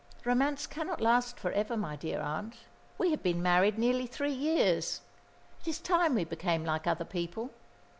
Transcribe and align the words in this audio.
"Romance 0.25 0.65
cannot 0.65 0.99
last 0.99 1.37
for 1.39 1.51
ever, 1.51 1.77
my 1.77 1.95
dear 1.95 2.19
aunt. 2.21 2.55
We 2.97 3.11
have 3.11 3.21
been 3.21 3.39
married 3.43 3.77
nearly 3.77 4.07
three 4.07 4.33
years. 4.33 5.01
It 5.59 5.67
is 5.67 5.79
time 5.79 6.15
we 6.15 6.23
became 6.23 6.65
like 6.65 6.87
other 6.87 7.05
people. 7.05 7.51